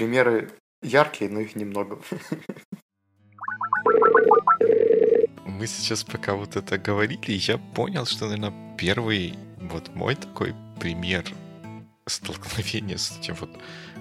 [0.00, 0.48] Примеры
[0.80, 2.00] яркие, но их немного.
[5.44, 11.26] Мы сейчас пока вот это говорили, я понял, что, наверное, первый вот мой такой пример
[12.06, 13.50] столкновения с этим вот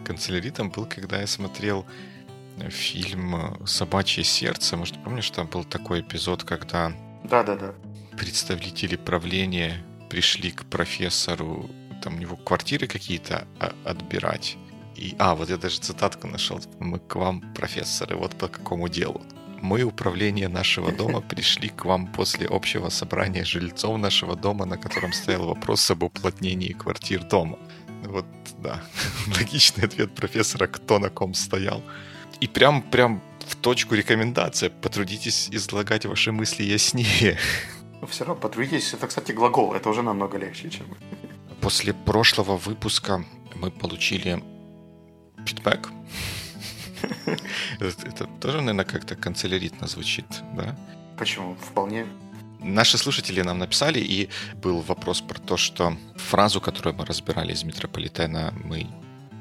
[0.05, 1.85] канцеляритом был, когда я смотрел
[2.69, 4.77] фильм «Собачье сердце».
[4.77, 6.93] Может, помнишь, там был такой эпизод, когда...
[7.25, 7.75] Да-да-да.
[8.17, 11.69] Представители правления пришли к профессору,
[12.01, 14.57] там у него квартиры какие-то а, отбирать.
[14.95, 16.59] И, а, вот я даже цитатку нашел.
[16.79, 19.21] Мы к вам, профессоры, вот по какому делу.
[19.61, 25.13] Мы, управление нашего дома, пришли к вам после общего собрания жильцов нашего дома, на котором
[25.13, 27.57] стоял вопрос об уплотнении квартир дома.
[28.03, 28.25] Вот,
[28.57, 28.81] да,
[29.39, 31.81] логичный ответ профессора, кто на ком стоял.
[32.41, 34.69] И прям, прям в точку рекомендация.
[34.69, 37.37] Потрудитесь излагать ваши мысли яснее.
[38.01, 38.93] Но все равно потрудитесь.
[38.93, 39.73] Это, кстати, глагол.
[39.73, 40.85] Это уже намного легче, чем...
[41.61, 44.41] После прошлого выпуска мы получили
[45.45, 45.89] фидбэк.
[47.79, 50.75] Это тоже, наверное, как-то канцеляритно звучит, да?
[51.17, 51.55] Почему?
[51.55, 52.05] Вполне.
[52.59, 54.29] Наши слушатели нам написали, и
[54.61, 58.87] был вопрос про то, что фразу, которую мы разбирали из метрополитена, мы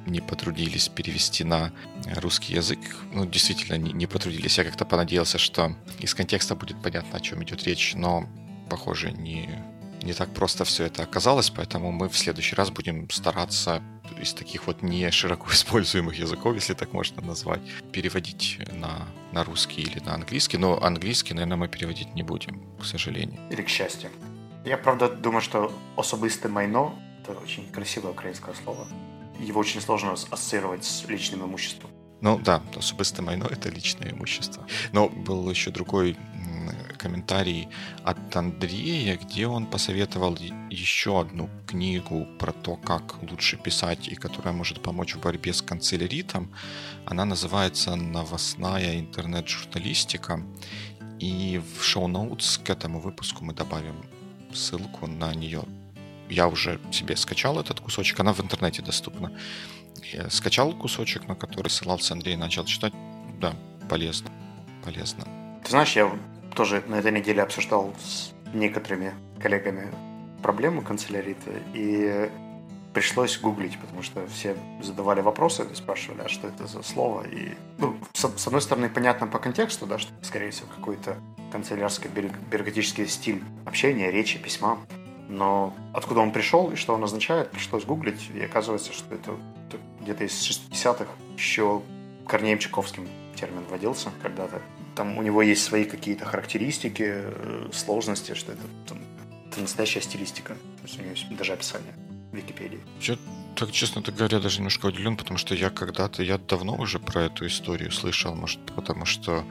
[0.06, 1.72] не потрудились перевести на
[2.16, 2.78] русский язык.
[3.12, 4.58] Ну, действительно, не, не потрудились.
[4.58, 8.28] Я как-то понадеялся, что из контекста будет понятно, о чем идет речь, но,
[8.70, 9.62] похоже, не,
[10.02, 13.82] не так просто все это оказалось, поэтому мы в следующий раз будем стараться
[14.20, 17.60] из таких вот не широко используемых языков, если так можно назвать,
[17.92, 20.58] переводить на, на русский или на английский.
[20.58, 23.40] Но английский, наверное, мы переводить не будем, к сожалению.
[23.50, 24.10] Или к счастью.
[24.64, 28.86] Я, правда, думаю, что особистое майно– это очень красивое украинское слово.
[29.38, 31.90] Его очень сложно ассоциировать с личным имуществом.
[32.20, 34.66] Ну да, особистое майно– это личное имущество.
[34.92, 36.16] Но был еще другой
[36.98, 37.68] комментарий
[38.04, 40.36] от Андрея, где он посоветовал
[40.70, 45.62] еще одну книгу про то, как лучше писать и которая может помочь в борьбе с
[45.62, 46.52] канцеляритом.
[47.06, 50.42] Она называется «Новостная интернет-журналистика».
[51.20, 54.04] И в шоу-ноутс к этому выпуску мы добавим
[54.52, 55.64] ссылку на нее.
[56.28, 59.32] Я уже себе скачал этот кусочек, она в интернете доступна.
[60.12, 62.92] Я скачал кусочек, на который ссылался Андрей, начал читать.
[63.40, 63.56] Да,
[63.88, 64.30] полезно,
[64.84, 65.24] полезно.
[65.64, 66.12] Ты знаешь, я
[66.58, 69.86] тоже на этой неделе обсуждал с некоторыми коллегами
[70.42, 72.28] проблему канцелярита, и
[72.92, 77.22] пришлось гуглить, потому что все задавали вопросы, спрашивали, а что это за слово.
[77.28, 81.16] И, ну, с, с одной стороны, понятно по контексту, да, что, скорее всего, какой-то
[81.52, 84.78] канцелярский бюрократический стиль общения, речи, письма.
[85.28, 89.36] Но откуда он пришел и что он означает, пришлось гуглить, и оказывается, что это
[90.00, 91.82] где-то из 60-х еще
[92.26, 94.60] Корнеем Чайковским термин вводился когда-то
[94.98, 98.98] там у него есть свои какие-то характеристики, э, сложности, что это, там,
[99.48, 100.54] это настоящая стилистика.
[100.54, 101.94] То есть у него есть даже описание
[102.32, 102.80] в Википедии.
[103.00, 103.16] Я
[103.54, 107.46] так, честно говоря, даже немножко удивлен, потому что я когда-то, я давно уже про эту
[107.46, 109.44] историю слышал, может, потому что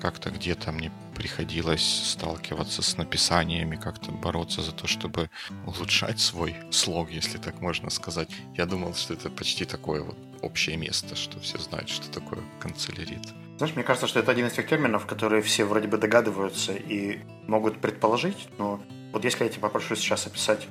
[0.00, 5.30] как-то где-то мне приходилось сталкиваться с написаниями, как-то бороться за то, чтобы
[5.66, 8.28] улучшать свой слог, если так можно сказать.
[8.56, 13.28] Я думал, что это почти такое вот общее место, что все знают, что такое канцелярит.
[13.58, 17.20] Знаешь, мне кажется, что это один из тех терминов, которые все вроде бы догадываются и
[17.46, 18.82] могут предположить, но
[19.12, 20.66] вот если я тебя попрошу сейчас описать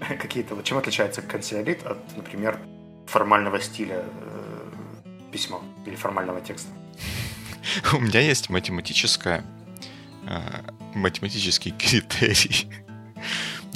[0.00, 0.54] какие-то...
[0.54, 2.60] Вот чем отличается канцелярит от, например,
[3.06, 4.70] формального стиля э,
[5.32, 6.70] письма или формального текста?
[7.92, 9.44] У меня есть математическая,
[10.28, 10.38] э,
[10.94, 12.68] математический критерий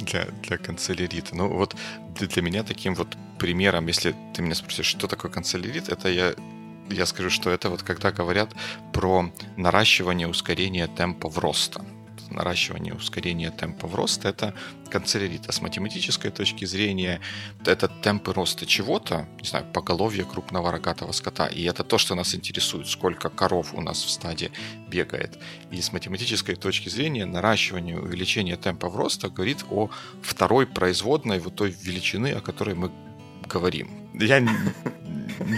[0.05, 1.35] для, для канцелярита.
[1.35, 1.75] Ну вот
[2.15, 6.33] для меня таким вот примером, если ты меня спросишь, что такое канцелярит, это я
[6.89, 8.53] я скажу, что это вот когда говорят
[8.91, 11.85] про наращивание, ускорение темпов роста.
[12.31, 14.53] Наращивание, ускорение темпов роста– это
[14.89, 15.47] канцелярит.
[15.47, 17.19] А с математической точки зрения
[17.65, 21.47] это темпы роста чего-то, не знаю, поголовья крупного рогатого скота.
[21.47, 24.51] И это то, что нас интересует, сколько коров у нас в стаде
[24.89, 25.37] бегает.
[25.71, 29.89] И с математической точки зрения наращивание, увеличение темпов роста говорит о
[30.21, 32.91] второй производной вот той величины, о которой мы
[33.47, 33.89] говорим.
[34.13, 34.39] Я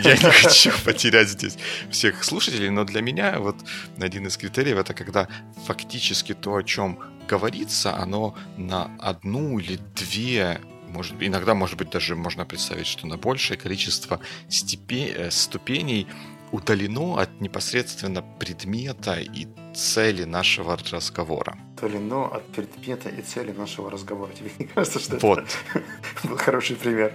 [0.04, 1.58] я не хочу потерять здесь
[1.90, 3.56] всех слушателей, но для меня вот
[4.00, 5.28] один из критериев это когда
[5.66, 10.60] фактически то, о чем говорится, оно на одну или две
[10.94, 16.08] может, иногда, может быть, даже можно представить, что на большее количество степе, э, ступеней
[16.52, 21.58] удалено от непосредственно предмета и цели нашего разговора.
[21.78, 24.32] Удалено от предмета и цели нашего разговора.
[24.34, 25.40] Тебе не кажется, что вот.
[25.40, 25.84] это
[26.28, 27.12] был хороший пример?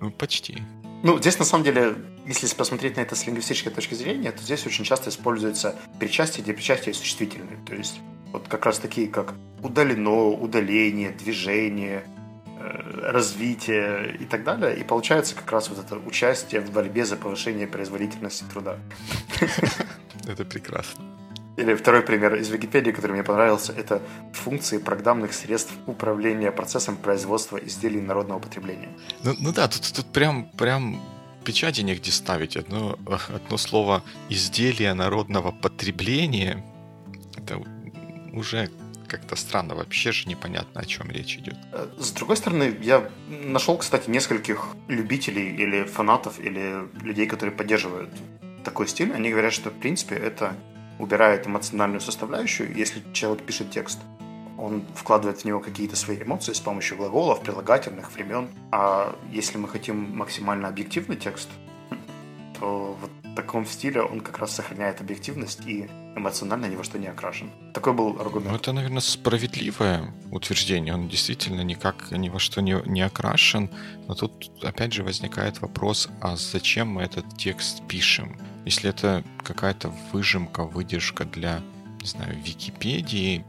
[0.00, 0.62] Ну, почти.
[1.02, 1.96] Ну, здесь на самом деле,
[2.26, 6.52] если посмотреть на это с лингвистической точки зрения, то здесь очень часто используется причастие, где
[6.52, 7.56] причастие существительное.
[7.66, 8.00] То есть
[8.32, 12.04] вот как раз такие, как удалено, удаление, движение,
[13.02, 14.76] развитие и так далее.
[14.76, 18.78] И получается как раз вот это участие в борьбе за повышение производительности труда.
[20.26, 21.04] Это прекрасно.
[21.58, 24.00] Или второй пример из Википедии, который мне понравился, это
[24.32, 28.88] функции программных средств управления процессом производства изделий народного потребления.
[29.24, 31.00] Ну, ну да, тут, тут прям, прям
[31.44, 32.56] печати негде ставить.
[32.56, 32.96] Одно,
[33.34, 36.64] одно слово «изделие народного потребления»—
[37.36, 37.60] это
[38.32, 38.70] уже
[39.08, 39.74] как-то странно.
[39.74, 41.56] Вообще же непонятно, о чем речь идет.
[41.72, 48.10] Э, с другой стороны, я нашел, кстати, нескольких любителей или фанатов, или людей, которые поддерживают
[48.62, 49.12] такой стиль.
[49.12, 50.54] Они говорят, что, в принципе, это
[50.98, 52.74] убирает эмоциональную составляющую.
[52.76, 53.98] Если человек пишет текст,
[54.58, 58.48] он вкладывает в него какие-то свои эмоции с помощью глаголов, прилагательных, времен.
[58.72, 61.48] А если мы хотим максимально объективный текст,
[62.58, 66.98] то вот в таком стиле он как раз сохраняет объективность и эмоционально ни во что
[66.98, 67.52] не окрашен.
[67.72, 68.50] Такой был аргумент.
[68.50, 70.92] Ну, это, наверное, справедливое утверждение.
[70.94, 73.70] Он действительно никак ни во что не, не окрашен.
[74.08, 78.36] Но тут, опять же, возникает вопрос, а зачем мы этот текст пишем?
[78.68, 81.62] Если это какая-то выжимка, выдержка для,
[82.02, 83.42] не знаю, Википедии,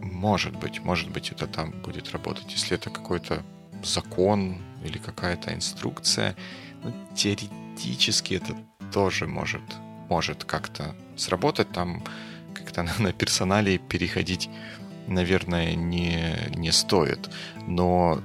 [0.00, 2.50] может быть, может быть, это там будет работать.
[2.50, 3.42] Если это какой-то
[3.84, 6.36] закон или какая-то инструкция,
[6.82, 8.56] ну, теоретически это
[8.94, 9.60] тоже может,
[10.08, 11.70] может как-то сработать.
[11.72, 12.02] Там
[12.54, 14.48] как-то на персонале переходить,
[15.06, 17.28] наверное, не, не стоит.
[17.66, 18.22] Но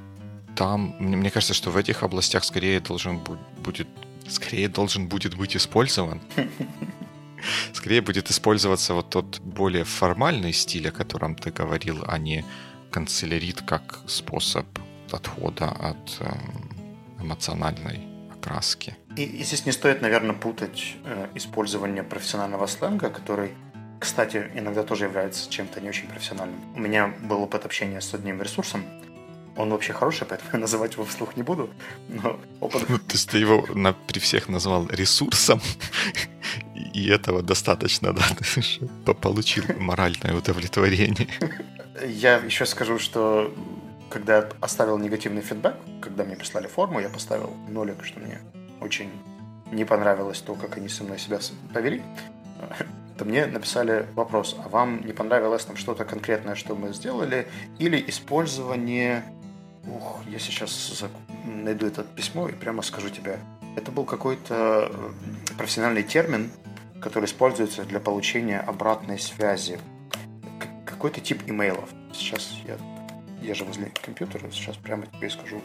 [0.55, 3.19] там, мне кажется, что в этих областях скорее должен
[3.65, 3.89] будет
[4.29, 6.21] скорее должен будет быть использован.
[7.73, 12.43] Скорее будет использоваться вот тот более формальный стиль, о котором ты говорил, а не
[12.91, 14.65] канцелярит как способ
[15.11, 16.29] отхода от э,
[17.21, 18.01] эмоциональной
[18.31, 18.95] окраски.
[19.15, 23.51] И, и здесь не стоит, наверное, путать э, использование профессионального сленга, который,
[23.99, 26.59] кстати, иногда тоже является чем-то не очень профессиональным.
[26.75, 28.83] У меня был опыт общения с одним ресурсом,
[29.57, 31.69] он вообще хороший, поэтому я называть его вслух не буду.
[32.09, 32.85] Но опыт...
[32.89, 35.61] Ну, то есть ты его на, при всех назвал ресурсом,
[36.93, 38.23] и этого достаточно, да?
[39.05, 41.27] Ты получил моральное удовлетворение.
[42.05, 43.53] Я еще скажу, что
[44.09, 48.39] когда я оставил негативный фидбэк, когда мне прислали форму, я поставил нолик, что мне
[48.79, 49.09] очень
[49.71, 51.39] не понравилось то, как они со мной себя
[51.73, 52.01] повели,
[53.17, 57.47] то мне написали вопрос, а вам не понравилось там что-то конкретное, что мы сделали,
[57.79, 59.23] или использование
[59.87, 61.03] Ух, я сейчас
[61.45, 63.39] найду это письмо и прямо скажу тебе.
[63.75, 66.51] Это был какой-то э, профессиональный термин,
[67.01, 69.79] который используется для получения обратной связи.
[70.85, 71.89] Какой-то тип имейлов.
[72.13, 72.77] Сейчас я,
[73.41, 75.61] я же возле компьютера, сейчас прямо тебе скажу,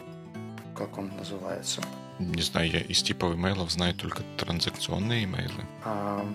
[0.75, 1.81] как он называется.
[2.19, 5.65] Не знаю, я из типов имейлов знаю только транзакционные имейлы.
[5.83, 6.25] А,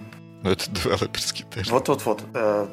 [0.42, 1.70] но это девелоперский термин.
[1.70, 2.22] Вот-вот-вот.
[2.34, 2.66] Э,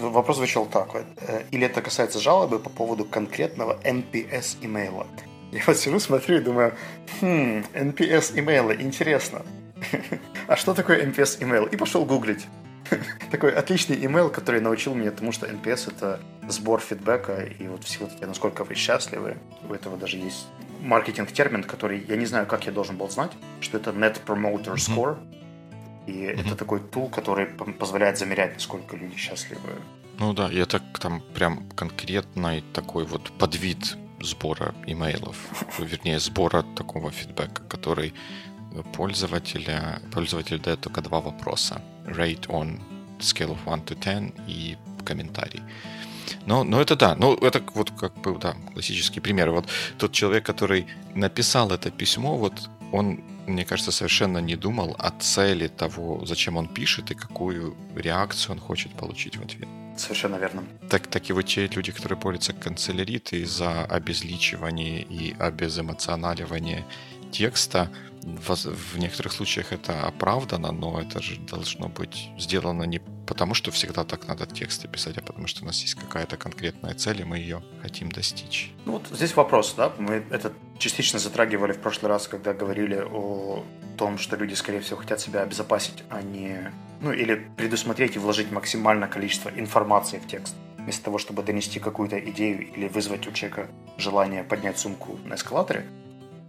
[0.00, 0.88] вопрос звучал так.
[0.94, 5.06] Э, или это касается жалобы по поводу конкретного NPS имейла.
[5.52, 6.74] Я вот сижу, смотрю и думаю,
[7.20, 9.42] хм, NPS имейла, интересно.
[10.46, 11.66] А что такое NPS имейл?
[11.66, 12.46] И пошел гуглить.
[13.30, 16.18] Такой отличный имейл, который научил меня тому, что NPS это
[16.48, 19.36] сбор фидбэка и вот всего таки, насколько вы счастливы.
[19.68, 20.48] У этого даже есть
[20.80, 23.30] маркетинг-термин, который я не знаю, как я должен был знать,
[23.60, 25.18] что это Net Promoter Score.
[25.18, 25.39] Mm-hmm
[26.06, 26.40] и mm-hmm.
[26.40, 29.60] это такой тул, который позволяет замерять, насколько люди счастливы.
[30.18, 35.36] Ну да, и это там прям конкретный такой вот подвид сбора имейлов,
[35.78, 38.12] вернее, сбора такого фидбэка, который
[38.92, 41.82] пользователя, пользователь дает только два вопроса.
[42.06, 42.80] Rate on
[43.18, 45.62] scale of 1 to 10 и комментарий.
[46.46, 49.50] Но, но это да, ну это вот как бы, да, классический пример.
[49.50, 49.66] Вот
[49.98, 53.20] тот человек, который написал это письмо, вот он
[53.50, 58.60] мне кажется, совершенно не думал о цели того, зачем он пишет и какую реакцию он
[58.60, 59.68] хочет получить в ответ.
[59.96, 60.62] Совершенно верно.
[60.88, 66.84] Так, так и вот те люди, которые борются канцеляриты за обезличивание и обезэмоционаливание
[67.32, 67.90] текста,
[68.22, 73.00] в, в некоторых случаях это оправдано, но это же должно быть сделано не
[73.30, 76.94] потому, что всегда так надо тексты писать, а потому что у нас есть какая-то конкретная
[76.94, 78.72] цель, и мы ее хотим достичь.
[78.86, 83.64] Ну вот здесь вопрос, да, мы это частично затрагивали в прошлый раз, когда говорили о
[83.96, 86.72] том, что люди, скорее всего, хотят себя обезопасить, а не...
[87.00, 92.18] Ну, или предусмотреть и вложить максимальное количество информации в текст вместо того, чтобы донести какую-то
[92.18, 95.86] идею или вызвать у человека желание поднять сумку на эскалаторе.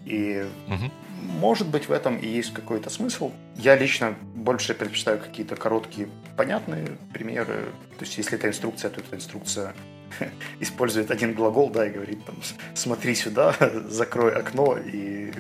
[0.04, 0.92] И угу.
[1.22, 3.32] Может быть, в этом и есть какой-то смысл.
[3.56, 7.66] Я лично больше предпочитаю какие-то короткие, понятные примеры.
[7.98, 9.74] То есть, если это инструкция, то эта инструкция
[10.60, 12.36] использует один глагол, да, и говорит там
[12.74, 13.56] «смотри сюда,
[13.90, 15.32] закрой окно и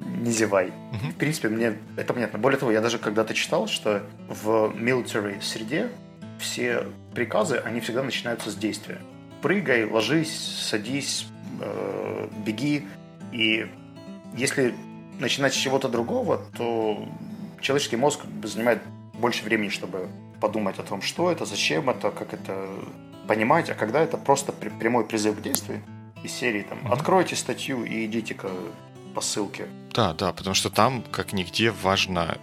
[0.00, 0.72] не зевай».
[0.92, 2.38] В принципе, мне это понятно.
[2.38, 5.90] Более того, я даже когда-то читал, что в military среде
[6.38, 6.84] все
[7.14, 8.98] приказы, они всегда начинаются с действия.
[9.42, 10.36] Прыгай, ложись,
[10.68, 11.26] садись,
[11.60, 12.86] э, беги.
[13.32, 13.66] И
[14.36, 14.74] если
[15.18, 17.08] начинать с чего-то другого, то
[17.60, 18.82] человеческий мозг занимает
[19.14, 20.08] больше времени, чтобы
[20.40, 22.68] подумать о том, что это, зачем это, как это
[23.26, 25.82] понимать, а когда это просто прямой призыв к действию
[26.22, 26.92] из серии там mm-hmm.
[26.92, 28.36] откройте статью и идите
[29.14, 29.66] по ссылке.
[29.92, 32.38] Да, да, потому что там, как нигде, важно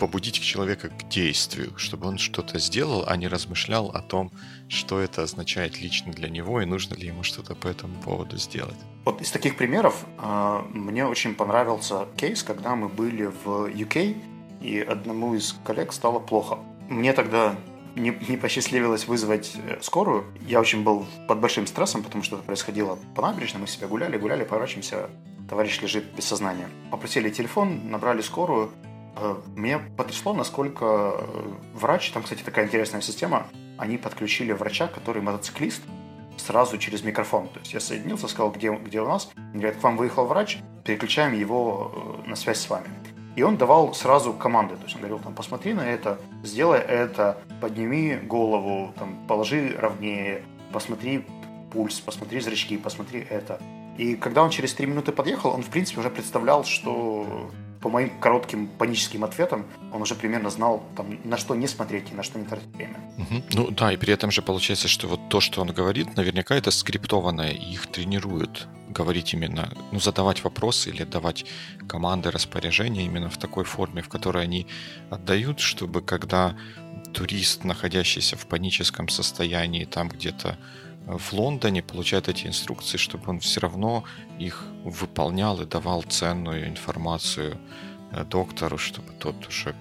[0.00, 4.32] побудить человека к действию, чтобы он что-то сделал, а не размышлял о том,
[4.66, 8.78] что это означает лично для него и нужно ли ему что-то по этому поводу сделать.
[9.04, 14.16] Вот из таких примеров э, мне очень понравился кейс, когда мы были в UK,
[14.62, 16.58] и одному из коллег стало плохо.
[16.88, 17.56] Мне тогда
[17.94, 20.24] не, не посчастливилось вызвать э, скорую.
[20.40, 23.60] Я очень был под большим стрессом, потому что это происходило по набережной.
[23.60, 25.10] Мы себя гуляли, гуляли, поворачиваемся,
[25.50, 26.68] товарищ лежит без сознания.
[26.90, 28.70] Попросили телефон, набрали скорую.
[29.20, 33.46] Э, мне потрясло, насколько э, врач, там, кстати, такая интересная система,
[33.76, 35.82] они подключили врача, который мотоциклист,
[36.38, 37.48] сразу через микрофон.
[37.48, 39.30] То есть я соединился, сказал, где, где у нас.
[39.36, 42.88] Они говорят, к вам выехал врач, переключаем его на связь с вами.
[43.36, 44.76] И он давал сразу команды.
[44.76, 50.42] То есть он говорил, там, посмотри на это, сделай это, подними голову, там, положи ровнее,
[50.72, 51.26] посмотри
[51.70, 53.60] пульс, посмотри зрачки, посмотри это.
[53.98, 58.10] И когда он через три минуты подъехал, он, в принципе, уже представлял, что по моим
[58.20, 62.38] коротким паническим ответам он уже примерно знал, там, на что не смотреть и на что
[62.38, 63.00] не тратить время.
[63.18, 63.42] Угу.
[63.54, 66.70] Ну да, и при этом же получается, что вот то, что он говорит, наверняка это
[66.70, 71.46] скриптованное, и их тренируют говорить именно, ну, задавать вопросы или давать
[71.88, 74.66] команды, распоряжения именно в такой форме, в которой они
[75.10, 76.56] отдают, чтобы когда
[77.14, 80.58] турист, находящийся в паническом состоянии там где-то
[81.18, 84.04] в Лондоне получает эти инструкции, чтобы он все равно
[84.38, 87.56] их выполнял и давал ценную информацию
[88.12, 89.74] э, доктору, чтобы тот уже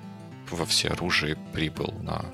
[0.51, 2.25] во всеоружии прибыл на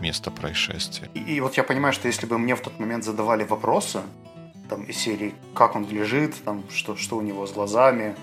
[0.00, 1.08] место происшествия.
[1.14, 4.00] И, и вот я понимаю, что если бы мне в тот момент задавали вопросы,
[4.68, 8.14] там, из серии, как он лежит, там, что, что у него с глазами,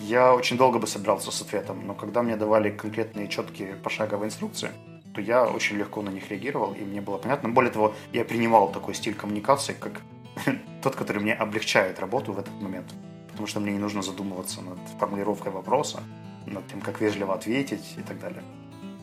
[0.00, 4.70] я очень долго бы собирался с ответом, но когда мне давали конкретные четкие пошаговые инструкции,
[5.14, 7.48] то я очень легко на них реагировал, и мне было понятно.
[7.48, 10.02] Более того, я принимал такой стиль коммуникации, как
[10.82, 12.92] тот, который мне облегчает работу в этот момент.
[13.30, 16.02] Потому что мне не нужно задумываться над формулировкой вопроса,
[16.46, 18.42] над тем, как вежливо ответить и так далее.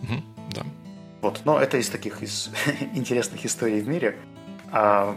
[0.03, 0.21] Угу,
[0.53, 0.63] да.
[1.21, 2.51] Вот, но это из таких из
[2.93, 4.17] интересных историй в мире.
[4.71, 5.15] А,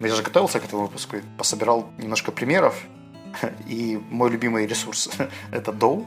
[0.00, 2.82] я же готовился к этому выпуску, пособирал немножко примеров,
[3.68, 5.10] и мой любимый ресурс–
[5.52, 6.06] это Dow,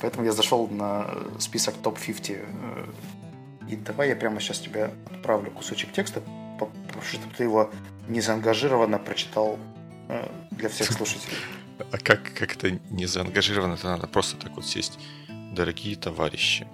[0.00, 1.06] поэтому я зашел на
[1.38, 2.46] список топ-50
[3.70, 6.22] и давай я прямо сейчас тебе отправлю кусочек текста,
[7.02, 7.70] чтобы ты его
[8.08, 9.58] незаангажированно прочитал
[10.08, 11.36] э, для всех слушателей.
[11.92, 13.74] А как, как это незаангажированно?
[13.74, 14.98] Это надо просто так вот сесть.
[15.52, 16.66] Дорогие товарищи,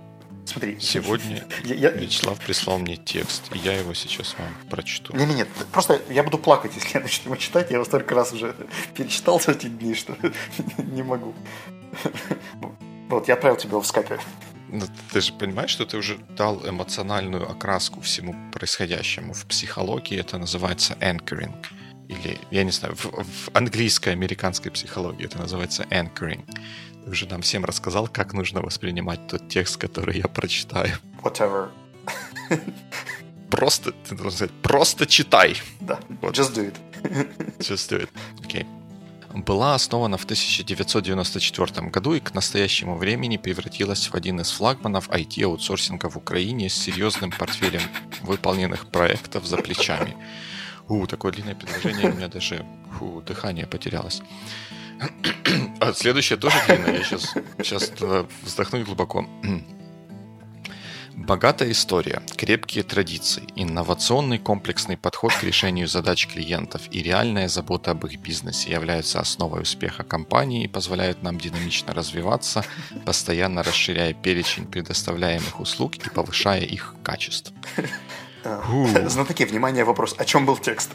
[0.46, 0.78] Смотри.
[0.80, 5.14] Сегодня я, Вячеслав прислал мне текст, и я его сейчас вам прочту.
[5.14, 7.70] Не, не, нет, просто я буду плакать, если я начну его читать.
[7.70, 8.54] Я его столько раз уже
[8.94, 10.16] перечитал за эти дни, что
[10.78, 11.34] не могу.
[13.08, 14.18] Вот, я отправил тебе в скайпе.
[14.68, 19.32] Ну, ты же понимаешь, что ты уже дал эмоциональную окраску всему происходящему.
[19.32, 21.54] В психологии это называется anchoring.
[22.08, 26.44] Или, я не знаю, в, в английской, американской психологии это называется anchoring.
[27.04, 30.96] Ты уже нам всем рассказал, как нужно воспринимать тот текст, который я прочитаю.
[31.23, 31.70] Whatever.
[33.50, 35.56] Просто, ты должен сказать, просто читай.
[35.80, 36.37] Да, вот.
[36.37, 37.58] just do it.
[37.58, 38.11] just do it.
[38.44, 38.62] Окей.
[38.62, 38.75] Okay
[39.35, 46.09] была основана в 1994 году и к настоящему времени превратилась в один из флагманов IT-аутсорсинга
[46.09, 47.83] в Украине с серьезным портфелем
[48.23, 50.16] выполненных проектов за плечами.
[50.88, 52.64] У, такое длинное предложение, у меня даже
[52.99, 54.23] фу, дыхание потерялось.
[55.80, 57.92] А следующее тоже длинное, я сейчас, сейчас
[58.42, 59.26] вздохну глубоко.
[61.16, 68.04] Богатая история, крепкие традиции, инновационный комплексный подход к решению задач клиентов и реальная забота об
[68.04, 72.66] их бизнесе являются основой успеха компании и позволяют нам динамично развиваться,
[73.06, 77.56] постоянно расширяя перечень предоставляемых услуг и повышая их качество.
[79.06, 80.14] Знатоки, внимание, вопрос.
[80.18, 80.90] О чем был текст?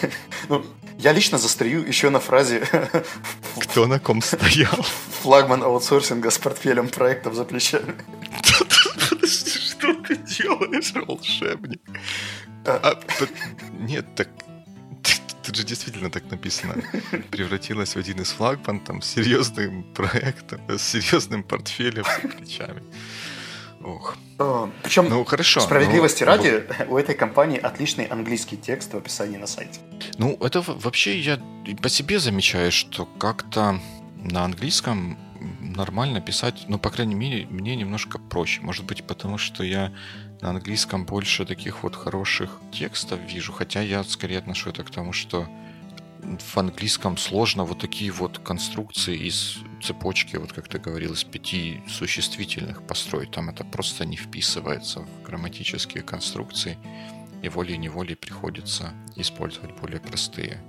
[0.48, 0.64] Ну,
[0.98, 2.66] я лично застрою еще на фразе
[3.60, 4.86] «Кто на ком стоял?»
[5.22, 7.94] Флагман аутсорсинга с портфелем проектов за плечами.
[10.38, 11.80] Делаешь, волшебник?
[12.64, 13.26] А, а,
[13.78, 14.28] нет, так
[15.42, 16.74] тут же действительно так написано.
[17.30, 22.04] Превратилась в один из флагман там с серьезным проектом, с серьезным портфелем
[22.36, 22.82] плечами.
[23.84, 24.16] Ох.
[24.82, 29.36] Причем, ну, хорошо, справедливости ну, ради, ну, у этой компании отличный английский текст в описании
[29.36, 29.80] на сайте.
[30.18, 31.40] Ну, это вообще я
[31.80, 33.80] по себе замечаю, что как-то
[34.16, 35.16] на английском
[35.60, 38.60] нормально писать, ну, по крайней мере, мне немножко проще.
[38.60, 39.92] Может быть, потому что я
[40.40, 45.12] на английском больше таких вот хороших текстов вижу, хотя я скорее отношу это к тому,
[45.12, 45.48] что
[46.22, 51.82] в английском сложно вот такие вот конструкции из цепочки, вот как ты говорил, из пяти
[51.88, 53.30] существительных построить.
[53.30, 56.78] Там это просто не вписывается в грамматические конструкции,
[57.42, 60.62] и волей-неволей приходится использовать более простые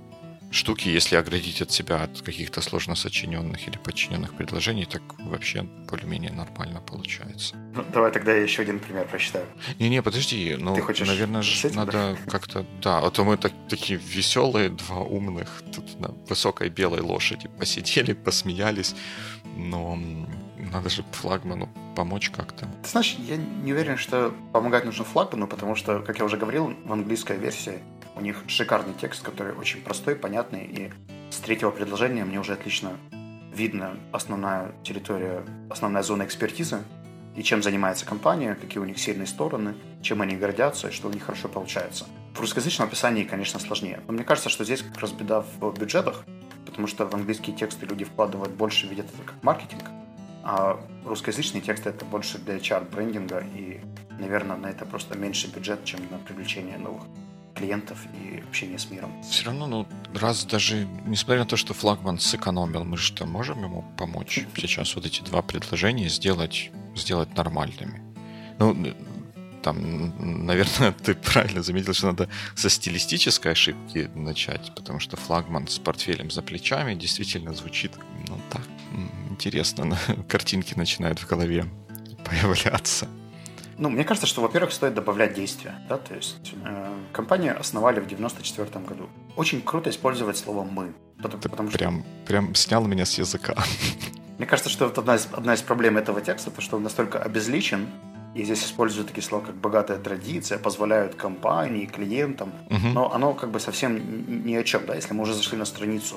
[0.50, 6.32] штуки, если оградить от себя от каких-то сложно сочиненных или подчиненных предложений, так вообще более-менее
[6.32, 7.56] нормально получается.
[7.74, 9.46] Ну, давай тогда я еще один пример прочитаю.
[9.78, 12.30] Не-не, подожди, ну, Ты хочешь наверное, же надо да?
[12.30, 17.48] как-то, да, а то мы так, такие веселые, два умных, тут на высокой белой лошади
[17.58, 18.94] посидели, посмеялись,
[19.56, 19.98] но
[20.72, 22.66] надо же флагману помочь как-то.
[22.82, 26.74] Ты знаешь, я не уверен, что помогать нужно флагману, потому что, как я уже говорил,
[26.84, 27.80] в английской версии
[28.18, 30.90] у них шикарный текст, который очень простой, понятный, и
[31.30, 32.92] с третьего предложения мне уже отлично
[33.54, 36.82] видно основная территория, основная зона экспертизы,
[37.36, 41.12] и чем занимается компания, какие у них сильные стороны, чем они гордятся и что у
[41.12, 42.06] них хорошо получается.
[42.34, 44.00] В русскоязычном описании, конечно, сложнее.
[44.08, 46.24] Но мне кажется, что здесь как раз беда в бюджетах,
[46.66, 49.84] потому что в английские тексты люди вкладывают больше, видят это как маркетинг,
[50.42, 53.80] а русскоязычные тексты это больше для HR-брендинга, и,
[54.18, 57.04] наверное, на это просто меньше бюджет, чем на привлечение новых
[57.58, 59.12] клиентов и общение с миром.
[59.22, 63.84] Все равно, ну, раз даже, несмотря на то, что флагман сэкономил, мы же можем ему
[63.96, 68.02] помочь сейчас вот эти два предложения сделать, сделать нормальными.
[68.58, 68.94] Ну,
[69.62, 75.78] там, наверное, ты правильно заметил, что надо со стилистической ошибки начать, потому что флагман с
[75.78, 77.92] портфелем за плечами действительно звучит,
[78.28, 78.62] ну, так,
[79.30, 79.98] интересно,
[80.28, 81.66] картинки начинают в голове
[82.24, 83.08] появляться.
[83.78, 85.74] Ну, мне кажется, что, во-первых, стоит добавлять действия.
[85.88, 85.98] Да?
[85.98, 89.08] То есть э, компанию основали в 94 году.
[89.36, 90.92] Очень круто использовать слово «мы».
[91.22, 92.26] Потому, Ты потому прям, что...
[92.26, 93.54] прям снял меня с языка.
[94.38, 97.18] Мне кажется, что вот одна из, одна из проблем этого текста, то, что он настолько
[97.18, 97.88] обезличен,
[98.34, 102.86] и здесь используют такие слова, как богатая традиция, позволяют компании, клиентам, угу.
[102.94, 106.16] но оно как бы совсем ни о чем, да, если мы уже зашли на страницу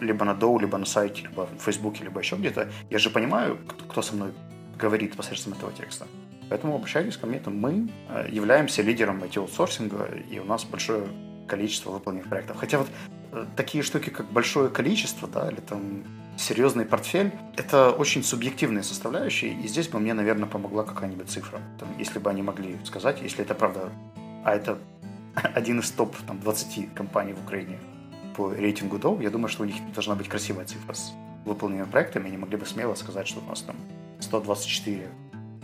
[0.00, 3.58] либо на Доу, либо на сайте, либо в Фейсбуке, либо еще где-то, я же понимаю,
[3.88, 4.32] кто со мной
[4.78, 6.06] говорит посредством этого текста.
[6.48, 11.06] Поэтому обращайтесь ко мне, там мы э, являемся лидером IT-аутсорсинга, и у нас большое
[11.46, 12.56] количество выполненных проектов.
[12.58, 12.88] Хотя вот
[13.32, 16.04] э, такие штуки, как большое количество, да, или там
[16.36, 21.60] серьезный портфель, это очень субъективные составляющие, и здесь бы мне, наверное, помогла какая-нибудь цифра.
[21.78, 23.90] Там, если бы они могли сказать, если это правда,
[24.44, 24.78] а это
[25.54, 27.78] один из топ там, 20 компаний в Украине
[28.36, 31.12] по рейтингу Dow, я думаю, что у них должна быть красивая цифра с
[31.44, 33.76] выполненными проектами, они могли бы смело сказать, что у нас там
[34.20, 35.08] 124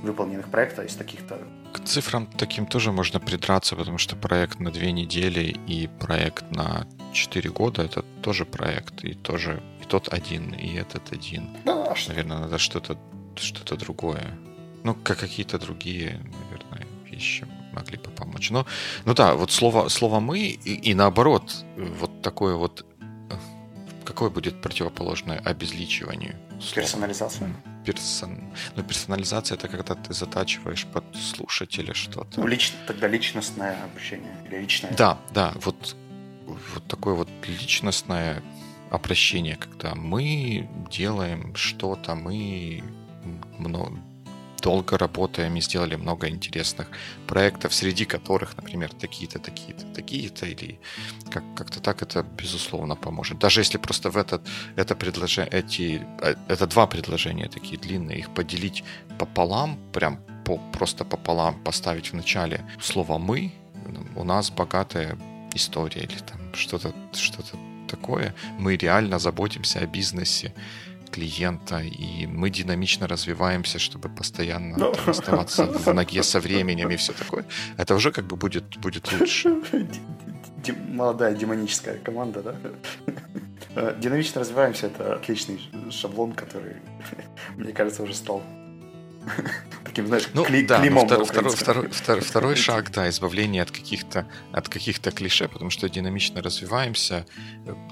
[0.05, 1.39] выполненных проекта из таких-то.
[1.73, 6.87] К цифрам таким тоже можно придраться, потому что проект на две недели и проект на
[7.13, 11.49] четыре года это тоже проект, и тоже и тот один, и этот один.
[11.65, 12.11] Да, а что?
[12.11, 12.99] Наверное, надо что-то
[13.37, 14.39] что-то другое.
[14.85, 18.51] Ну, как какие-то другие, наверное, вещи могли бы помочь.
[18.51, 18.67] Но,
[19.05, 22.85] ну да, вот слово, слово мы и, и наоборот, вот такое вот
[24.05, 26.37] какое будет противоположное обезличиванию?
[26.75, 27.51] Персонализация?
[27.85, 28.41] Персон...
[28.77, 32.41] Ну, персонализация это когда ты затачиваешь под слушателя что-то.
[32.41, 34.93] Ну, лично, тогда личностное обучение или личное.
[34.97, 35.97] Да, да, вот,
[36.47, 38.43] вот такое вот личностное
[38.91, 42.83] обращение, когда мы делаем что-то, мы
[43.59, 43.99] много,
[44.65, 46.87] долго работаем и сделали много интересных
[47.27, 50.79] проектов, среди которых, например, такие-то, такие-то, такие-то, или
[51.31, 53.39] как- как-то так это, безусловно, поможет.
[53.39, 54.41] Даже если просто в этот,
[54.77, 58.85] это предложение, эти, э, это два предложения такие длинные, их поделить
[59.19, 63.53] пополам, прям по, просто пополам поставить в начале слово «мы»,
[64.17, 65.19] у нас богатая
[65.55, 68.35] история или там что-то что-то такое.
[68.59, 70.53] Мы реально заботимся о бизнесе,
[71.15, 74.93] клиента, и мы динамично развиваемся, чтобы постоянно Но...
[75.07, 75.11] Ну.
[75.11, 77.45] оставаться в ноге со временем и все такое.
[77.79, 79.49] Это уже как бы будет, будет лучше.
[80.89, 82.55] Молодая демоническая команда, да?
[83.77, 86.77] Э, динамично развиваемся, это отличный шаблон, который,
[87.57, 88.43] мне кажется, уже стал
[89.85, 91.07] таким, знаешь, ну, кли- да, климом.
[91.07, 95.89] Втор, второй, второй, второй, второй шаг, да, избавление от каких-то от каких-то клише, потому что
[95.89, 97.27] динамично развиваемся.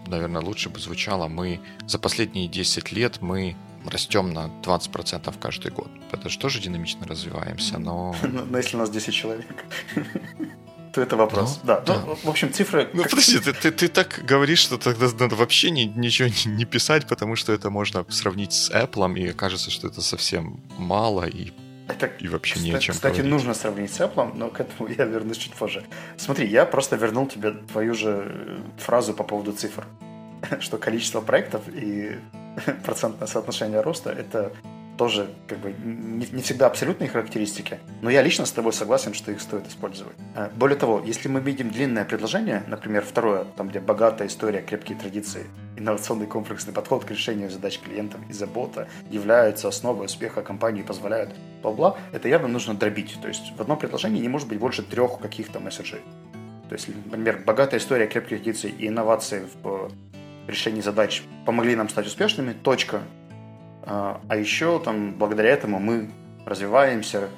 [0.06, 5.90] Наверное, лучше бы звучало, мы за последние 10 лет мы растем на 20% каждый год.
[6.12, 8.14] Это же тоже динамично развиваемся, но...
[8.22, 9.46] Но если у нас 10 человек
[11.00, 11.60] это вопрос.
[11.62, 11.80] Ну, да.
[11.80, 12.02] да.
[12.06, 12.88] Ну, в общем, цифры...
[12.92, 16.64] Ну, подожди, ты, ты, ты так говоришь, что тогда надо вообще ни, ничего не, не
[16.64, 21.52] писать, потому что это можно сравнить с Apple, и кажется, что это совсем мало, и
[21.88, 23.32] это, и вообще кстати, не о чем Кстати, говорить.
[23.32, 25.84] нужно сравнить с Apple, но к этому я вернусь чуть позже.
[26.16, 29.86] Смотри, я просто вернул тебе твою же э, фразу по поводу цифр.
[30.60, 32.18] Что количество проектов и
[32.84, 34.52] процентное соотношение роста– это
[35.02, 39.32] тоже как бы не, не всегда абсолютные характеристики, но я лично с тобой согласен, что
[39.32, 40.14] их стоит использовать.
[40.36, 44.96] Э, более того, если мы видим длинное предложение, например, второе, там где богатая история, крепкие
[44.96, 50.86] традиции, инновационный комплексный подход к решению задач клиентов и забота являются основой успеха компании и
[50.86, 51.30] позволяют
[51.64, 53.18] бла-бла, это явно нужно дробить.
[53.20, 56.02] То есть в одном предложении не может быть больше трех каких-то месседжей.
[56.68, 59.90] То есть, например, богатая история, крепких традиций и инновации в
[60.46, 63.02] решении задач помогли нам стать успешными, точка.
[63.84, 66.10] А, а еще там благодаря этому мы
[66.46, 67.28] развиваемся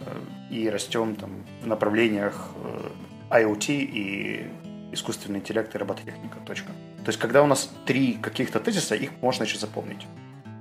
[0.00, 1.30] э, и растем там,
[1.62, 2.90] в направлениях э,
[3.30, 4.46] IoT и
[4.92, 6.38] искусственный интеллект и робототехника.
[6.46, 6.72] Точка.
[6.98, 10.06] То есть, когда у нас три каких-то тезиса, их можно еще запомнить.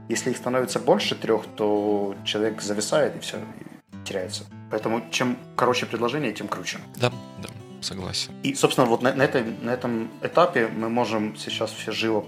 [0.09, 4.45] Если их становится больше трех, то человек зависает и все, и теряется.
[4.71, 6.79] Поэтому чем короче предложение, тем круче.
[6.95, 7.49] Да, да,
[7.81, 8.31] согласен.
[8.43, 12.25] И, собственно, вот на, на, этой, на этом этапе мы можем сейчас все живо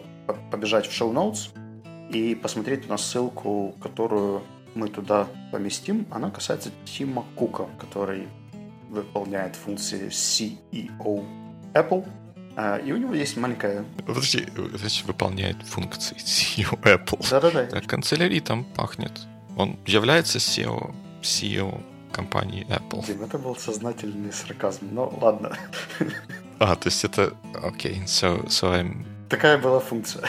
[0.51, 1.49] побежать в шоу-ноутс
[2.09, 4.43] и посмотреть на ссылку, которую
[4.75, 6.05] мы туда поместим.
[6.11, 8.27] Она касается Тима Кука, который
[8.89, 11.25] выполняет функции CEO
[11.73, 12.07] Apple.
[12.55, 13.83] А, и у него есть маленькая...
[14.05, 17.27] Подожди, значит, выполняет функции CEO Apple.
[17.29, 17.81] Да-да-да.
[17.81, 19.11] Канцелярий там пахнет.
[19.57, 23.05] Он является CEO, CEO компании Apple.
[23.05, 25.57] Дим, это был сознательный сарказм, но ладно.
[26.59, 27.33] А, то есть это...
[27.63, 29.05] Окей, okay, so, so I'm...
[29.29, 30.23] Такая была функция.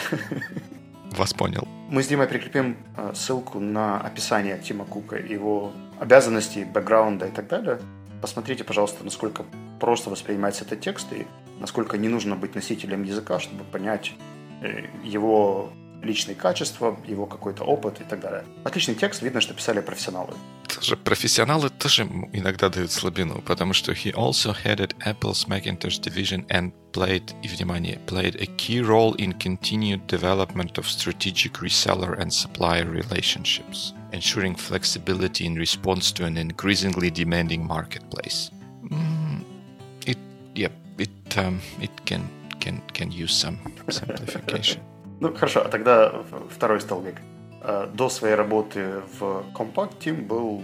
[1.15, 1.65] Вас понял.
[1.89, 7.47] Мы с Димой прикрепим а, ссылку на описание Тима Кука, его обязанностей, бэкграунда и так
[7.47, 7.79] далее.
[8.21, 9.45] Посмотрите, пожалуйста, насколько
[9.79, 11.25] просто воспринимается этот текст и
[11.59, 14.13] насколько не нужно быть носителем языка, чтобы понять
[14.61, 18.43] э, его личные качества, его какой-то опыт и так далее.
[18.63, 20.33] Отличный текст, видно, что писали профессионалы.
[20.74, 26.72] Тоже профессионалы тоже иногда дают слабину, потому что he also headed Apple's Macintosh division and
[26.92, 32.86] played, и внимание, played a key role in continued development of strategic reseller and supplier
[32.86, 38.50] relationships, ensuring flexibility in response to an increasingly demanding marketplace.
[38.84, 39.44] Mm,
[40.06, 40.18] it,
[40.54, 42.28] yep, it, um, it can,
[42.60, 44.80] can, can use some simplification.
[45.20, 47.16] Ну, хорошо, а тогда второй столбик.
[47.61, 50.61] Э, до своей работы в Compact Team был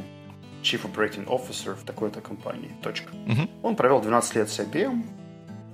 [0.63, 2.71] Chief Operating Officer в такой-то компании.
[2.81, 3.09] Точка.
[3.27, 3.49] Угу.
[3.63, 5.03] Он провел 12 лет с IBM,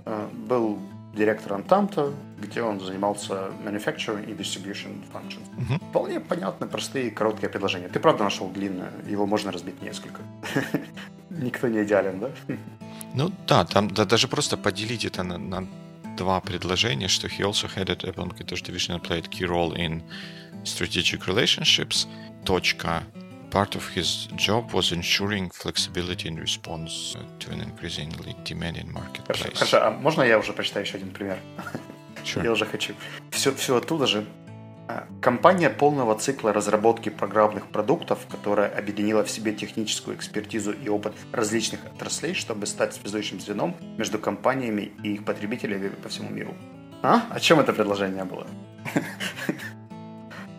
[0.06, 0.80] э, был
[1.18, 5.48] директором Танта, где он занимался manufacturing и distribution functions.
[5.58, 5.90] Угу.
[5.90, 7.90] Вполне понятные, простые, короткие предложения.
[7.90, 10.22] Ты правда нашел длинное, его можно разбить несколько.
[11.30, 12.30] Никто не идеален, да?
[13.14, 15.68] Ну да, там да, даже просто поделить это на, на
[16.18, 20.04] два предложения, что he also headed Apple Macintosh division and played key role in
[20.64, 22.08] strategic relationships.
[22.44, 23.04] Точка.
[23.50, 29.38] Part of his job was ensuring flexibility in response to an increasingly demanding marketplace.
[29.38, 29.78] Хорошо, хорошо.
[29.84, 31.40] А можно я уже прочитаю еще один пример?
[32.26, 32.44] Sure.
[32.44, 32.94] Я уже хочу.
[33.32, 34.26] Все, все оттуда же.
[34.90, 41.14] А, компания полного цикла разработки программных продуктов, которая объединила в себе техническую экспертизу и опыт
[41.34, 46.56] различных отраслей, чтобы стать связующим звеном между компаниями и их потребителями по всему миру.
[47.04, 47.24] А?
[47.30, 48.48] О чем это предложение было?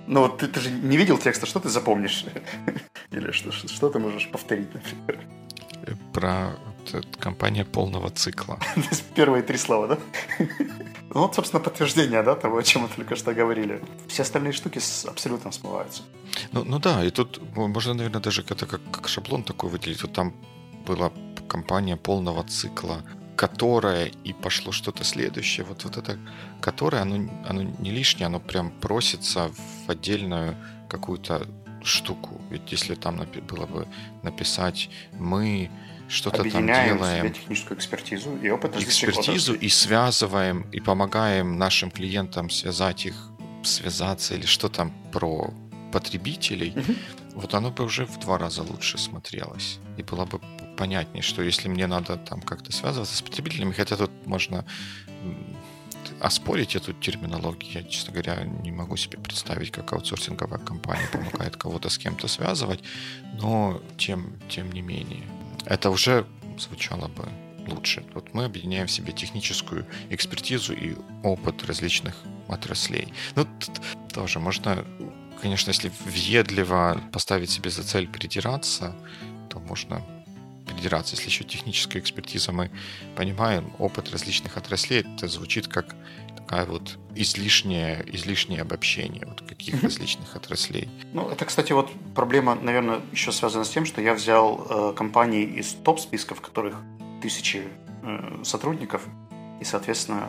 [0.07, 2.25] Ну, ты, ты же не видел текста, что ты запомнишь?
[3.11, 5.21] Или что, что ты можешь повторить, например?
[6.15, 6.57] Про
[7.19, 8.59] компания полного цикла.
[9.15, 9.99] Первые три слова, да?
[11.15, 13.81] Ну, вот, собственно, подтверждение, да, того, о чем мы только что говорили.
[14.09, 16.03] Все остальные штуки абсолютно смываются.
[16.53, 20.03] Ну, ну да, и тут можно, наверное, даже это как, как шаблон такой выделить.
[20.03, 20.35] Вот там
[20.87, 21.11] была
[21.49, 23.03] компания полного цикла,
[23.37, 25.65] которая и пошло что-то следующее.
[25.65, 26.19] Вот, вот это,
[26.61, 29.51] которое, оно, оно не лишнее, оно прям просится
[29.87, 30.57] в отдельную
[30.89, 31.47] какую-то
[31.83, 32.41] штуку.
[32.51, 33.17] Ведь если там
[33.49, 33.87] было бы
[34.23, 35.71] написать «мы
[36.09, 37.33] что-то там делаем.
[37.33, 43.15] техническую экспертизу и опыт Экспертизу и связываем, и помогаем нашим клиентам связать их,
[43.63, 45.53] связаться или что там про
[45.93, 46.95] потребителей, угу.
[47.35, 49.79] вот оно бы уже в два раза лучше смотрелось.
[49.97, 50.41] И было бы
[50.77, 54.65] понятнее, что если мне надо там как-то связываться с потребителями, хотя тут можно
[56.21, 61.89] оспорить эту терминологию, я, честно говоря, не могу себе представить, как аутсорсинговая компания помогает кого-то
[61.89, 62.81] с кем-то связывать,
[63.35, 65.25] но тем, тем не менее
[65.65, 66.27] это уже
[66.59, 67.29] звучало бы
[67.67, 68.05] лучше.
[68.15, 72.17] Вот мы объединяем в себе техническую экспертизу и опыт различных
[72.49, 73.13] отраслей.
[73.37, 73.47] Ну,
[74.13, 74.85] тоже можно,
[75.41, 78.95] конечно, если въедливо поставить себе за цель придираться,
[79.51, 80.03] то можно
[80.67, 81.17] придираться.
[81.17, 82.71] Если еще техническая экспертиза, мы
[83.17, 85.95] понимаем опыт различных отраслей, это звучит как
[86.49, 90.89] такая вот излишнее, излишнее обобщение вот каких различных отраслей.
[91.13, 95.45] Ну, это, кстати, вот проблема, наверное, еще связана с тем, что я взял э, компании
[95.45, 96.77] из топ-списков, которых
[97.21, 97.65] тысячи
[98.03, 99.03] э, сотрудников,
[99.61, 100.29] и, соответственно,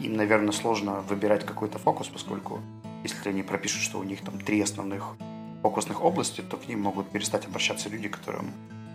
[0.00, 2.60] им, наверное, сложно выбирать какой-то фокус, поскольку
[3.04, 5.14] если они пропишут, что у них там три основных
[5.62, 8.50] фокусных областей, то к ним могут перестать обращаться люди, которым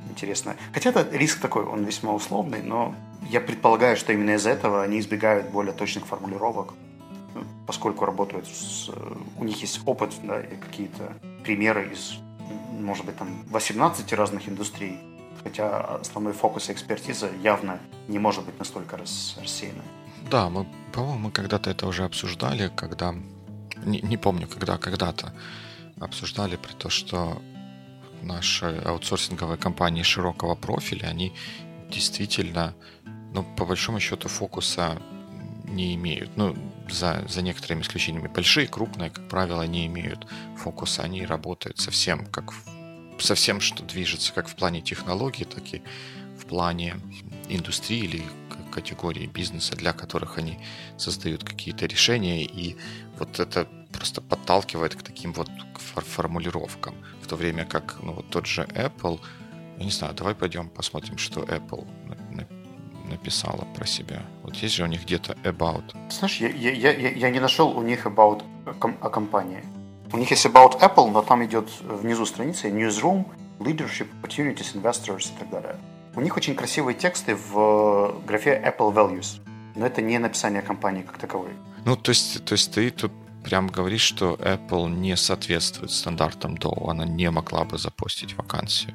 [0.09, 0.55] интересно.
[0.73, 2.95] Хотя это риск такой, он весьма условный, но
[3.29, 6.73] я предполагаю, что именно из-за этого они избегают более точных формулировок,
[7.65, 8.89] поскольку работают с...
[9.37, 11.13] У них есть опыт, да, и какие-то
[11.43, 12.15] примеры из,
[12.79, 14.99] может быть, там 18 разных индустрий,
[15.43, 19.37] хотя основной фокус и экспертиза явно не может быть настолько рас...
[19.39, 19.83] рассеянной.
[20.29, 23.15] Да, мы, по-моему, мы когда-то это уже обсуждали, когда...
[23.85, 25.33] Не, не помню, когда, когда-то
[25.99, 27.41] обсуждали про то, что
[28.23, 31.33] наши аутсорсинговые компании широкого профиля, они
[31.89, 32.73] действительно,
[33.33, 35.01] ну, по большому счету, фокуса
[35.65, 36.35] не имеют.
[36.35, 36.55] Ну,
[36.89, 38.27] за, за некоторыми исключениями.
[38.27, 41.03] Большие, крупные, как правило, не имеют фокуса.
[41.03, 42.53] Они работают совсем как
[43.19, 45.81] совсем, что движется как в плане технологий, так и
[46.37, 46.95] в плане
[47.47, 48.23] индустрии или
[48.71, 50.57] категории бизнеса, для которых они
[50.97, 52.43] создают какие-то решения.
[52.43, 52.75] И
[53.19, 55.49] вот это просто подталкивает к таким вот
[55.95, 56.95] формулировкам.
[57.21, 59.19] В то время как ну, вот тот же Apple,
[59.77, 61.87] я не знаю, давай пойдем посмотрим, что Apple
[63.09, 64.23] написала про себя.
[64.43, 65.83] Вот есть же у них где-то about.
[66.09, 68.43] Знаешь, я, я, я, я не нашел у них about
[69.01, 69.63] о компании.
[70.11, 73.25] У них есть about Apple, но там идет внизу страницы newsroom,
[73.59, 75.75] leadership, opportunities, investors и так далее.
[76.15, 79.41] У них очень красивые тексты в графе Apple Values,
[79.75, 81.51] но это не написание компании как таковой.
[81.85, 83.11] Ну, то есть, то есть ты тут
[83.43, 88.93] прям говоришь, что Apple не соответствует стандартам Dow, она не могла бы запустить вакансию.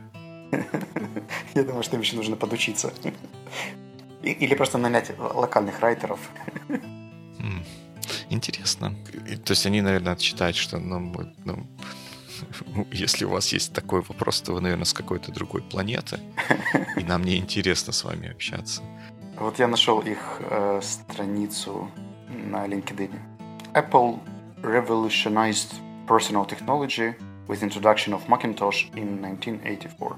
[1.54, 2.92] Я думаю, что им еще нужно подучиться.
[4.22, 6.20] Или просто нанять локальных райтеров.
[8.30, 8.94] Интересно.
[9.44, 11.66] То есть они, наверное, считают, что ну, мы, ну,
[12.92, 16.20] если у вас есть такой вопрос, то вы, наверное, с какой-то другой планеты,
[16.96, 18.82] и нам не интересно с вами общаться.
[19.36, 21.90] Вот я нашел их э, страницу
[22.28, 23.12] на LinkedIn.
[23.74, 24.18] Apple
[24.61, 25.75] revolutionized
[26.07, 27.13] personal technology
[27.47, 30.17] with introduction of Macintosh in 1984.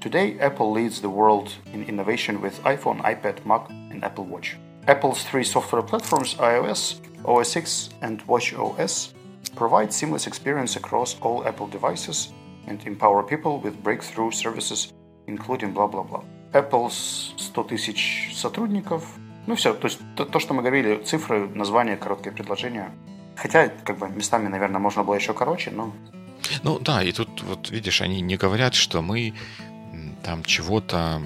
[0.00, 4.56] Today, Apple leads the world in innovation with iPhone, iPad, Mac, and Apple Watch.
[4.86, 9.12] Apple's three software platforms, iOS, OS X, and watchOS,
[9.56, 12.32] provide seamless experience across all Apple devices
[12.68, 14.92] and empower people with breakthrough services,
[15.26, 16.22] including blah-blah-blah.
[16.54, 19.04] Apple's 100 тысяч сотрудников.
[19.46, 22.92] Ну все, то есть то, то, что мы говорили, цифры, название, короткое предложение.
[23.41, 25.91] Хотя, как бы, местами, наверное, можно было еще короче, но...
[26.63, 29.33] Ну да, и тут вот видишь, они не говорят, что мы
[30.23, 31.21] там чего-то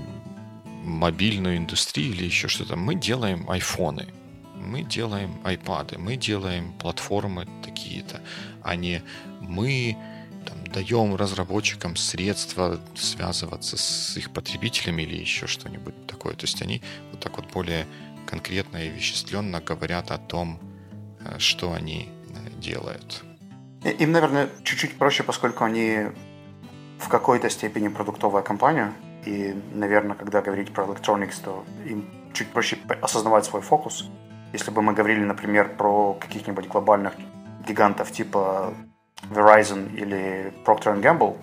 [0.84, 2.78] мобильную индустрию или еще что-то.
[2.78, 4.08] Мы делаем айфоны,
[4.56, 8.22] мы делаем айпады, мы делаем платформы такие-то,
[8.64, 9.02] а не
[9.42, 9.98] мы
[10.46, 16.36] там, даем разработчикам средства связываться с их потребителями или еще что-нибудь такое.
[16.36, 17.86] То есть они вот так вот более
[18.26, 20.60] конкретно и вещественно говорят о том,
[21.40, 23.24] что они э, делают.
[23.84, 26.08] Им, наверное, чуть-чуть проще, поскольку они
[27.00, 28.94] в какой-то степени продуктовая компания.
[29.26, 34.10] И, наверное, когда говорить про electronics, то им чуть проще осознавать свой фокус.
[34.54, 37.14] Если бы мы говорили, например, про каких-нибудь глобальных
[37.68, 38.74] гигантов типа
[39.30, 41.38] Verizon или Procter Gamble,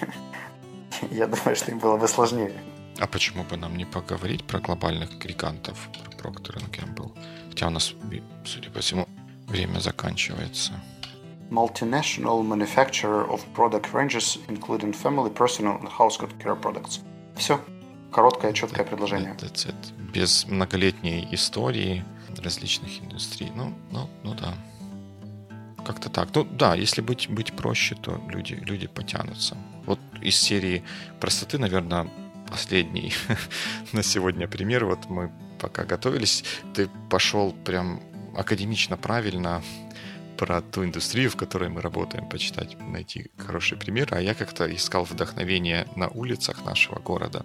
[1.10, 2.52] я думаю, что им было бы сложнее.
[2.98, 7.12] А почему бы нам не поговорить про глобальных гигантов, про Procter Gamble?
[7.58, 7.92] Хотя у нас,
[8.44, 9.08] судя по всему,
[9.48, 10.74] время заканчивается
[11.50, 17.00] multinational manufacturer of product ranges, including family, personal and household care products.
[17.36, 17.60] Все.
[18.12, 19.34] Короткое, четкое предложение.
[19.40, 20.12] That's it.
[20.12, 22.04] Без многолетней истории
[22.40, 23.50] различных индустрий.
[23.56, 24.54] Ну, ну, ну да.
[25.84, 26.28] Как-то так.
[26.36, 29.56] Ну да, если быть, быть проще, то люди, люди потянутся.
[29.84, 30.84] Вот из серии
[31.18, 32.08] простоты, наверное,
[32.48, 33.12] последний
[33.92, 34.84] на сегодня пример.
[34.84, 36.44] Вот мы пока готовились,
[36.74, 38.00] ты пошел прям
[38.36, 39.62] академично правильно
[40.38, 44.08] про ту индустрию, в которой мы работаем, почитать, найти хороший пример.
[44.12, 47.44] А я как-то искал вдохновение на улицах нашего города.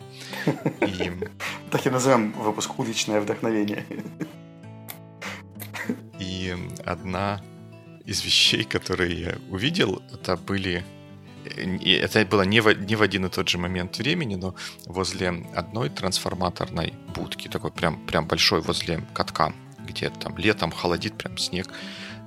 [0.82, 1.12] И...
[1.72, 3.84] Так и назовем выпуск «Уличное вдохновение».
[6.20, 7.42] И одна
[8.06, 10.86] из вещей, которые я увидел, это были
[11.46, 15.90] это было не в, не в один и тот же момент времени, но возле одной
[15.90, 19.54] трансформаторной будки, такой прям, прям большой возле катка,
[19.88, 21.68] где там летом холодит прям снег,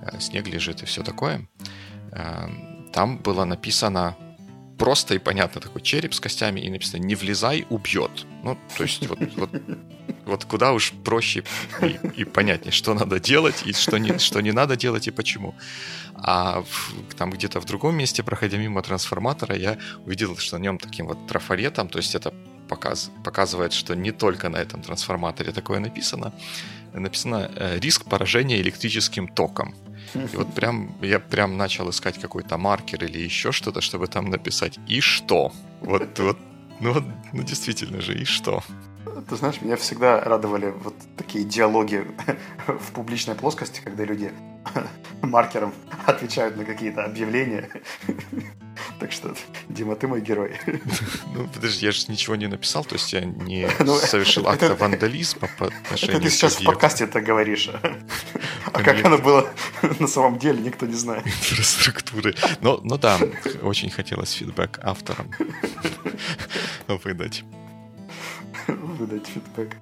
[0.07, 1.46] Э, снег лежит и все такое.
[2.12, 2.48] Э,
[2.92, 4.16] там было написано
[4.79, 8.26] просто и понятно такой череп с костями и написано «Не влезай, убьет».
[8.42, 9.50] Ну, то есть вот, вот,
[10.27, 11.45] вот куда уж проще
[11.83, 15.55] и, и понятнее, что надо делать и что не, что не надо делать и почему.
[16.15, 20.79] А в, там где-то в другом месте, проходя мимо трансформатора, я увидел, что на нем
[20.79, 22.35] таким вот трафаретом, то есть это
[22.69, 26.33] показ, показывает, что не только на этом трансформаторе такое написано,
[26.93, 29.75] написано э, «Риск поражения электрическим током».
[30.15, 34.79] И вот прям я прям начал искать какой-то маркер или еще что-то, чтобы там написать
[34.89, 35.53] «И что?».
[35.81, 36.39] Вот, вот,
[36.81, 36.95] ну,
[37.33, 38.62] ну действительно же, «И что?».
[39.29, 42.07] Ты знаешь, меня всегда радовали вот такие диалоги
[42.66, 44.33] в публичной плоскости, когда люди
[45.23, 45.73] маркером
[46.07, 47.71] отвечают на какие-то объявления.
[49.01, 49.35] Так что,
[49.69, 50.59] Дима, ты мой герой.
[51.35, 55.49] Ну, подожди, я же ничего не написал, то есть я не ну, совершил акта вандализма
[55.59, 57.69] по отношению Это ты сейчас в подкасте это говоришь.
[57.69, 59.49] А как оно было
[59.99, 61.27] на самом деле, никто не знает.
[61.27, 62.35] Инфраструктуры.
[62.61, 63.19] Но, ну да,
[63.62, 65.31] очень хотелось фидбэк авторам
[66.87, 67.45] выдать.
[68.98, 69.76] Выдать фидбэк.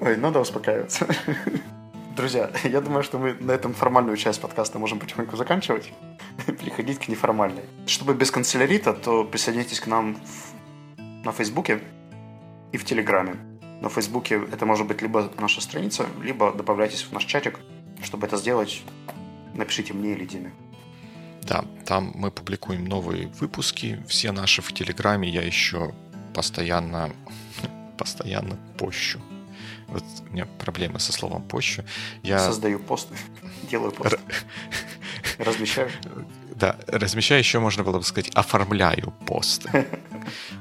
[0.00, 1.06] Ой, надо успокаиваться.
[2.16, 5.92] Друзья, я думаю, что мы на этом формальную часть подкаста можем потихоньку заканчивать,
[6.46, 7.62] переходить к неформальной.
[7.86, 11.24] Чтобы без канцелярита, то присоединяйтесь к нам в...
[11.24, 11.80] на Фейсбуке
[12.72, 13.36] и в Телеграме.
[13.80, 17.58] На Фейсбуке это может быть либо наша страница, либо добавляйтесь в наш чатик.
[18.02, 18.82] Чтобы это сделать,
[19.54, 20.52] напишите мне или Диме.
[21.42, 25.94] Да, там мы публикуем новые выпуски, все наши в Телеграме я еще
[26.34, 27.10] постоянно,
[27.98, 29.20] постоянно пощу.
[29.88, 31.84] Вот у меня проблемы со словом пощу.
[32.22, 33.14] Я создаю посты,
[33.70, 34.18] делаю посты,
[35.38, 35.90] размещаю.
[36.54, 39.86] Да, размещаю еще, можно было бы сказать, оформляю посты.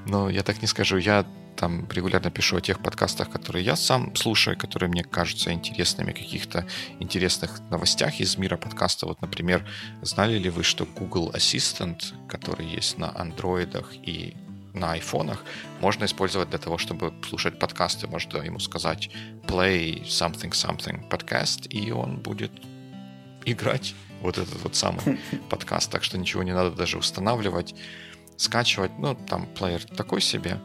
[0.07, 0.97] Но я так не скажу.
[0.97, 6.11] Я там регулярно пишу о тех подкастах, которые я сам слушаю, которые мне кажутся интересными,
[6.11, 6.65] каких-то
[6.99, 9.05] интересных новостях из мира подкаста.
[9.05, 9.67] Вот, например,
[10.01, 14.35] знали ли вы, что Google Assistant, который есть на андроидах и
[14.73, 15.43] на айфонах
[15.79, 18.07] можно использовать для того, чтобы слушать подкасты.
[18.07, 19.09] Можно ему сказать
[19.45, 22.51] play something something podcast, и он будет
[23.45, 25.91] играть вот этот вот самый подкаст.
[25.91, 27.75] Так что ничего не надо даже устанавливать,
[28.37, 28.91] скачивать.
[28.97, 30.59] Ну, там плеер такой себе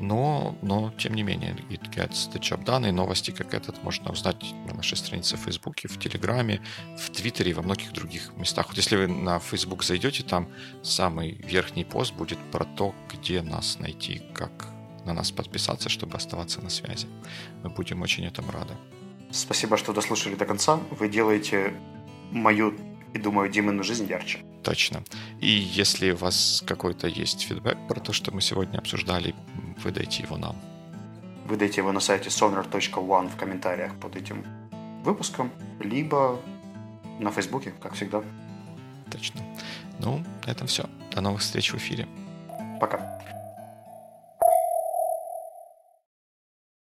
[0.00, 4.10] но, но тем не менее, it gets the job done, и новости, как этот, можно
[4.10, 6.60] узнать на нашей странице в Фейсбуке, в Телеграме,
[6.98, 8.68] в Твиттере и во многих других местах.
[8.68, 10.48] Вот если вы на Facebook зайдете, там
[10.82, 14.68] самый верхний пост будет про то, где нас найти, как
[15.04, 17.06] на нас подписаться, чтобы оставаться на связи.
[17.62, 18.74] Мы будем очень этому рады.
[19.30, 20.80] Спасибо, что дослушали до конца.
[20.90, 21.74] Вы делаете
[22.30, 22.74] мою
[23.14, 24.38] и, думаю, Димину жизнь ярче.
[24.62, 25.04] Точно.
[25.40, 29.34] И если у вас какой-то есть фидбэк про то, что мы сегодня обсуждали,
[29.78, 30.56] выдайте его нам.
[31.46, 34.44] Выдайте его на сайте sonar.one в комментариях под этим
[35.04, 36.40] выпуском, либо
[37.18, 38.22] на Фейсбуке, как всегда.
[39.10, 39.40] Точно.
[39.98, 40.84] Ну, на этом все.
[41.12, 42.08] До новых встреч в эфире.
[42.80, 43.20] Пока.